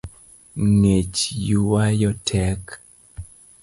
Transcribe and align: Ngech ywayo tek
Ngech 0.71 1.19
ywayo 1.51 2.09
tek 2.27 2.63